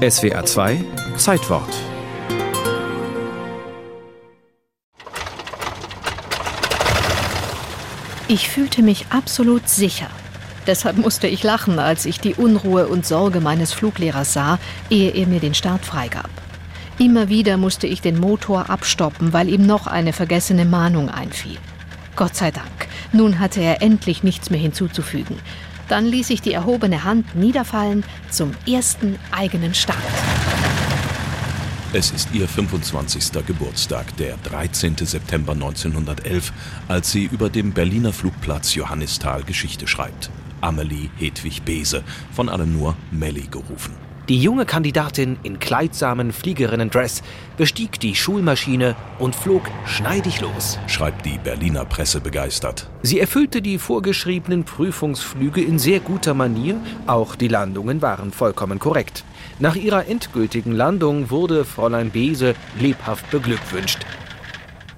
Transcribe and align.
SWA 0.00 0.46
2 0.46 0.82
Zeitwort 1.18 1.68
Ich 8.26 8.48
fühlte 8.48 8.82
mich 8.82 9.04
absolut 9.10 9.68
sicher. 9.68 10.06
Deshalb 10.66 10.96
musste 10.96 11.26
ich 11.26 11.42
lachen, 11.42 11.78
als 11.78 12.06
ich 12.06 12.18
die 12.18 12.32
Unruhe 12.32 12.88
und 12.88 13.04
Sorge 13.04 13.40
meines 13.40 13.74
Fluglehrers 13.74 14.32
sah, 14.32 14.58
ehe 14.88 15.10
er 15.10 15.26
mir 15.26 15.40
den 15.40 15.52
Start 15.52 15.84
freigab. 15.84 16.30
Immer 16.98 17.28
wieder 17.28 17.58
musste 17.58 17.86
ich 17.86 18.00
den 18.00 18.18
Motor 18.18 18.70
abstoppen, 18.70 19.34
weil 19.34 19.50
ihm 19.50 19.66
noch 19.66 19.86
eine 19.86 20.14
vergessene 20.14 20.64
Mahnung 20.64 21.10
einfiel. 21.10 21.58
Gott 22.16 22.36
sei 22.36 22.50
Dank, 22.50 22.88
nun 23.12 23.38
hatte 23.38 23.60
er 23.60 23.82
endlich 23.82 24.22
nichts 24.22 24.48
mehr 24.48 24.60
hinzuzufügen. 24.60 25.36
Dann 25.90 26.06
ließ 26.06 26.30
ich 26.30 26.40
die 26.40 26.52
erhobene 26.52 27.02
Hand 27.02 27.34
niederfallen 27.34 28.04
zum 28.30 28.52
ersten 28.64 29.18
eigenen 29.32 29.74
Start. 29.74 29.98
Es 31.92 32.12
ist 32.12 32.28
ihr 32.32 32.46
25. 32.46 33.44
Geburtstag, 33.44 34.16
der 34.16 34.36
13. 34.36 34.96
September 34.98 35.52
1911, 35.52 36.52
als 36.86 37.10
sie 37.10 37.24
über 37.24 37.50
dem 37.50 37.72
Berliner 37.72 38.12
Flugplatz 38.12 38.76
Johannisthal 38.76 39.42
Geschichte 39.42 39.88
schreibt. 39.88 40.30
Amelie 40.60 41.10
Hedwig 41.18 41.62
Bese, 41.62 42.04
von 42.30 42.48
allen 42.48 42.72
nur 42.72 42.94
Melli 43.10 43.48
gerufen. 43.50 43.99
Die 44.30 44.38
junge 44.38 44.64
Kandidatin 44.64 45.40
in 45.42 45.58
kleidsamen 45.58 46.30
Fliegerinnen-Dress 46.30 47.24
bestieg 47.56 47.98
die 47.98 48.14
Schulmaschine 48.14 48.94
und 49.18 49.34
flog 49.34 49.62
schneidig 49.86 50.40
los, 50.40 50.78
schreibt 50.86 51.26
die 51.26 51.36
Berliner 51.36 51.84
Presse 51.84 52.20
begeistert. 52.20 52.88
Sie 53.02 53.18
erfüllte 53.18 53.60
die 53.60 53.76
vorgeschriebenen 53.76 54.62
Prüfungsflüge 54.62 55.60
in 55.60 55.80
sehr 55.80 55.98
guter 55.98 56.34
Manier, 56.34 56.76
auch 57.08 57.34
die 57.34 57.48
Landungen 57.48 58.02
waren 58.02 58.30
vollkommen 58.30 58.78
korrekt. 58.78 59.24
Nach 59.58 59.74
ihrer 59.74 60.06
endgültigen 60.06 60.70
Landung 60.70 61.30
wurde 61.30 61.64
Fräulein 61.64 62.10
Bese 62.10 62.54
lebhaft 62.78 63.28
beglückwünscht. 63.32 64.06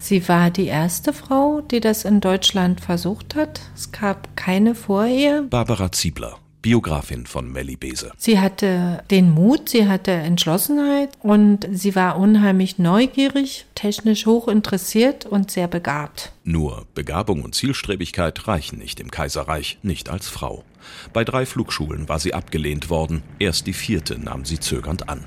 Sie 0.00 0.28
war 0.28 0.50
die 0.50 0.66
erste 0.66 1.12
Frau, 1.12 1.60
die 1.60 1.78
das 1.78 2.04
in 2.04 2.20
Deutschland 2.20 2.80
versucht 2.80 3.36
hat. 3.36 3.60
Es 3.76 3.92
gab 3.92 4.36
keine 4.36 4.74
Vorher. 4.74 5.42
Barbara 5.42 5.92
Ziebler, 5.92 6.36
Biografin 6.62 7.26
von 7.26 7.50
Melli 7.50 7.76
Bese. 7.76 8.12
Sie 8.16 8.38
hatte 8.38 9.02
den 9.10 9.30
Mut, 9.30 9.70
sie 9.70 9.88
hatte 9.88 10.10
Entschlossenheit 10.10 11.10
und 11.20 11.66
sie 11.72 11.94
war 11.94 12.18
unheimlich 12.18 12.78
neugierig, 12.78 13.66
technisch 13.74 14.26
hoch 14.26 14.48
interessiert 14.48 15.26
und 15.26 15.50
sehr 15.50 15.68
begabt. 15.68 16.32
Nur 16.44 16.86
Begabung 16.94 17.42
und 17.42 17.54
Zielstrebigkeit 17.54 18.46
reichen 18.46 18.78
nicht 18.78 19.00
im 19.00 19.10
Kaiserreich, 19.10 19.78
nicht 19.82 20.08
als 20.08 20.28
Frau. 20.28 20.64
Bei 21.12 21.24
drei 21.24 21.46
Flugschulen 21.46 22.08
war 22.08 22.18
sie 22.18 22.34
abgelehnt 22.34 22.90
worden, 22.90 23.22
erst 23.38 23.66
die 23.66 23.72
vierte 23.72 24.18
nahm 24.18 24.44
sie 24.44 24.60
zögernd 24.60 25.08
an. 25.08 25.24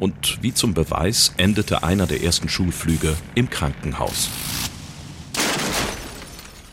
Und 0.00 0.38
wie 0.42 0.54
zum 0.54 0.74
Beweis 0.74 1.32
endete 1.36 1.82
einer 1.82 2.06
der 2.06 2.22
ersten 2.22 2.48
Schulflüge 2.48 3.16
im 3.34 3.50
Krankenhaus. 3.50 4.30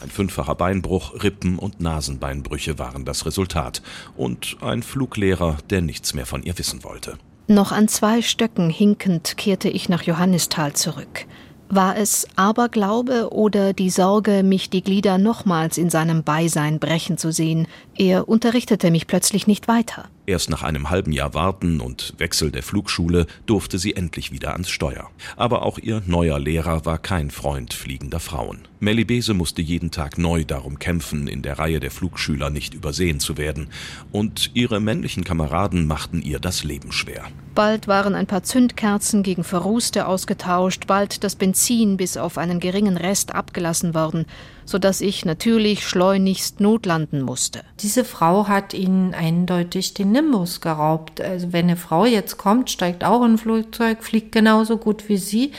Ein 0.09 0.13
fünffacher 0.15 0.55
Beinbruch, 0.55 1.21
Rippen- 1.21 1.59
und 1.59 1.81
Nasenbeinbrüche 1.81 2.79
waren 2.79 3.05
das 3.05 3.27
Resultat. 3.27 3.83
Und 4.17 4.57
ein 4.59 4.81
Fluglehrer, 4.81 5.57
der 5.69 5.83
nichts 5.83 6.16
mehr 6.16 6.25
von 6.25 6.41
ihr 6.41 6.57
wissen 6.57 6.83
wollte. 6.83 7.19
Noch 7.47 7.71
an 7.71 7.88
zwei 7.88 8.23
Stöcken 8.23 8.71
hinkend 8.71 9.38
kehrte 9.38 9.69
ich 9.69 9.88
nach 9.88 10.01
Johannisthal 10.01 10.73
zurück. 10.73 11.27
War 11.69 11.95
es 11.95 12.27
Aberglaube 12.35 13.31
oder 13.31 13.73
die 13.73 13.91
Sorge, 13.91 14.41
mich 14.41 14.71
die 14.71 14.81
Glieder 14.81 15.19
nochmals 15.19 15.77
in 15.77 15.91
seinem 15.91 16.23
Beisein 16.23 16.79
brechen 16.79 17.19
zu 17.19 17.31
sehen? 17.31 17.67
Er 17.95 18.27
unterrichtete 18.27 18.89
mich 18.89 19.05
plötzlich 19.05 19.45
nicht 19.45 19.67
weiter. 19.67 20.09
Erst 20.30 20.52
nach 20.52 20.61
einem 20.61 20.91
halben 20.91 21.11
Jahr 21.11 21.33
Warten 21.33 21.81
und 21.81 22.13
Wechsel 22.19 22.52
der 22.52 22.61
Flugschule 22.61 23.25
durfte 23.47 23.80
sie 23.80 23.95
endlich 23.95 24.31
wieder 24.31 24.52
ans 24.53 24.69
Steuer. 24.69 25.09
Aber 25.38 25.63
auch 25.63 25.80
ihr 25.80 26.03
neuer 26.05 26.38
Lehrer 26.38 26.85
war 26.85 26.99
kein 26.99 27.31
Freund 27.31 27.73
fliegender 27.73 28.19
Frauen. 28.19 28.59
Melly 28.80 29.05
Bese 29.05 29.34
musste 29.34 29.63
jeden 29.63 29.90
Tag 29.90 30.19
neu 30.19 30.45
darum 30.45 30.78
kämpfen, 30.78 31.28
in 31.28 31.41
der 31.41 31.57
Reihe 31.57 31.79
der 31.79 31.90
Flugschüler 31.90 32.51
nicht 32.51 32.75
übersehen 32.75 33.19
zu 33.19 33.40
werden. 33.40 33.69
Und 34.12 34.51
ihre 34.53 34.79
männlichen 34.79 35.23
Kameraden 35.23 35.88
machten 35.88 36.22
ihr 36.22 36.40
das 36.40 36.63
Leben 36.63 36.91
schwer. 36.91 37.25
Bald 37.56 37.88
waren 37.88 38.13
ein 38.13 38.28
paar 38.28 38.44
Zündkerzen 38.44 39.23
gegen 39.23 39.44
Verrußte 39.44 40.06
ausgetauscht, 40.06 40.85
bald 40.85 41.23
das 41.23 41.35
Benzin 41.35 41.97
bis 41.97 42.16
auf 42.16 42.38
einen 42.38 42.59
geringen 42.59 42.97
Rest 42.97 43.34
abgelassen 43.34 43.96
worden 43.96 44.28
so 44.69 44.78
dass 44.78 45.01
ich 45.01 45.25
natürlich 45.25 45.88
schleunigst 45.88 46.59
notlanden 46.59 47.23
musste. 47.23 47.63
Diese 47.79 48.06
Frau 48.06 48.47
hat 48.47 48.75
ihnen 48.75 49.16
eindeutig 49.16 49.96
den 49.96 50.11
Nimbus 50.22 50.62
geraubt. 50.62 51.22
Also 51.22 51.53
wenn 51.53 51.66
eine 51.66 51.78
Frau 51.78 52.06
jetzt 52.06 52.38
kommt, 52.38 52.69
steigt 52.69 53.03
auch 53.03 53.24
in 53.24 53.34
ein 53.34 53.38
Flugzeug, 53.38 54.03
fliegt 54.03 54.31
genauso 54.31 54.78
gut 54.78 55.07
wie 55.09 55.18
sie, 55.18 55.52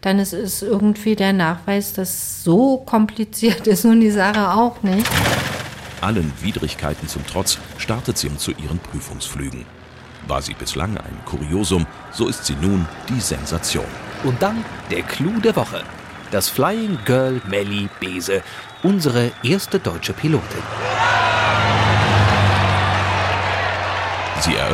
dann 0.00 0.18
ist 0.18 0.32
es 0.32 0.62
irgendwie 0.62 1.16
der 1.16 1.32
Nachweis, 1.32 1.92
dass 1.92 2.42
so 2.44 2.78
kompliziert 2.78 3.66
ist 3.66 3.84
nun 3.84 4.00
die 4.00 4.10
Sache 4.10 4.50
auch 4.50 4.82
nicht. 4.82 5.06
Allen 6.00 6.32
Widrigkeiten 6.40 7.08
zum 7.08 7.26
Trotz 7.26 7.58
startet 7.78 8.18
sie 8.18 8.34
zu 8.36 8.52
ihren 8.52 8.78
Prüfungsflügen. 8.78 9.64
War 10.28 10.42
sie 10.42 10.54
bislang 10.54 10.96
ein 10.98 11.18
Kuriosum, 11.24 11.86
so 12.12 12.28
ist 12.28 12.44
sie 12.44 12.56
nun 12.60 12.86
die 13.08 13.20
Sensation. 13.20 13.86
Und 14.24 14.42
dann 14.42 14.64
der 14.90 15.02
Clou 15.02 15.40
der 15.40 15.56
Woche 15.56 15.82
das 16.30 16.48
Flying 16.48 16.98
Girl 17.04 17.40
Melly 17.48 17.88
Bese, 18.00 18.42
unsere 18.82 19.32
erste 19.42 19.78
deutsche 19.78 20.12
Pilotin. 20.12 20.62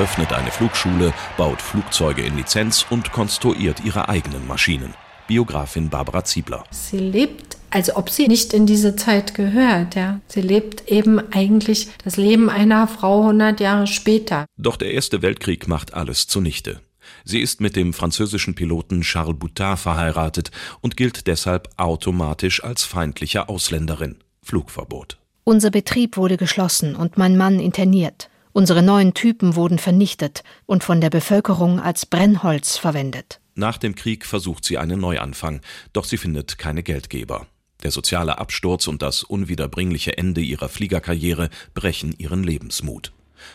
Eröffnet 0.03 0.33
eine 0.33 0.51
Flugschule, 0.51 1.15
baut 1.37 1.63
Flugzeuge 1.63 2.23
in 2.23 2.37
Lizenz 2.37 2.85
und 2.91 3.13
konstruiert 3.13 3.85
ihre 3.85 4.09
eigenen 4.09 4.49
Maschinen. 4.49 4.95
Biografin 5.29 5.91
Barbara 5.91 6.25
Ziebler. 6.25 6.65
Sie 6.73 6.99
lebt, 6.99 7.57
als 7.71 7.95
ob 7.95 8.11
sie 8.11 8.27
nicht 8.27 8.53
in 8.53 8.67
diese 8.67 8.97
Zeit 8.97 9.37
gehört. 9.37 9.95
Ja. 9.95 10.21
Sie 10.27 10.41
lebt 10.41 10.89
eben 10.89 11.21
eigentlich 11.33 11.87
das 12.03 12.17
Leben 12.17 12.51
einer 12.51 12.89
Frau 12.89 13.21
100 13.21 13.61
Jahre 13.61 13.87
später. 13.87 14.47
Doch 14.57 14.75
der 14.75 14.91
Erste 14.91 15.23
Weltkrieg 15.23 15.69
macht 15.69 15.95
alles 15.95 16.27
zunichte. 16.27 16.81
Sie 17.25 17.39
ist 17.39 17.61
mit 17.61 17.77
dem 17.77 17.93
französischen 17.93 18.57
Piloten 18.57 19.03
Charles 19.03 19.39
Boutard 19.39 19.79
verheiratet 19.79 20.51
und 20.81 20.97
gilt 20.97 21.29
deshalb 21.29 21.69
automatisch 21.77 22.65
als 22.65 22.83
feindliche 22.83 23.49
Ausländerin. 23.49 24.17
Flugverbot. 24.43 25.19
Unser 25.45 25.71
Betrieb 25.71 26.17
wurde 26.17 26.39
geschlossen 26.39 26.97
und 26.97 27.19
mein 27.19 27.37
Mann 27.37 27.61
interniert. 27.61 28.31
Unsere 28.53 28.83
neuen 28.83 29.15
Typen 29.15 29.57
wurden 29.57 29.79
vernichtet 29.79 30.43
und 30.67 30.85
von 30.85 31.01
der 31.01 31.11
Bevölkerung 31.11 31.81
als 31.81 32.05
Brennholz 32.05 32.77
verwendet. 32.77 33.41
Nach 33.55 33.79
dem 33.79 33.95
Krieg 33.95 34.27
versucht 34.27 34.65
sie 34.65 34.79
einen 34.79 35.01
Neuanfang, 35.01 35.61
doch 35.93 36.05
sie 36.05 36.19
findet 36.19 36.59
keine 36.59 36.83
Geldgeber. 36.83 37.47
Der 37.83 37.91
soziale 37.91 38.39
Absturz 38.39 38.87
und 38.87 39.03
das 39.03 39.23
unwiederbringliche 39.25 40.17
Ende 40.17 40.41
ihrer 40.41 40.69
Fliegerkarriere 40.69 41.51
brechen 41.75 42.15
ihren 42.19 42.45
Lebensmut. 42.45 43.13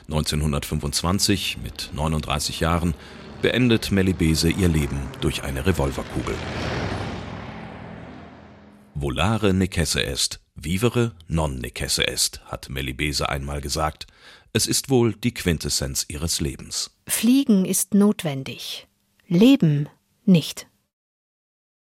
1925, 0.08 1.60
mit 1.64 1.92
39 1.94 2.60
Jahren, 2.60 2.94
beendet 3.42 3.92
Melibese 3.92 4.50
ihr 4.50 4.68
Leben 4.68 5.00
durch 5.22 5.44
eine 5.44 5.66
Revolverkugel. 5.66 6.36
Volare 8.96 9.54
necesse 9.54 10.04
est, 10.04 10.40
vivere 10.58 11.14
non 11.28 11.60
necesse 11.60 12.08
est, 12.08 12.42
hat 12.46 12.70
Melibese 12.70 13.30
einmal 13.30 13.62
gesagt. 13.62 14.08
Es 14.54 14.68
ist 14.68 14.90
wohl 14.90 15.14
die 15.14 15.34
Quintessenz 15.34 16.06
ihres 16.08 16.42
Lebens. 16.42 16.92
Fliegen 17.08 17.66
ist 17.66 17.94
notwendig, 17.94 18.88
Leben 19.28 19.88
nicht. 20.26 20.68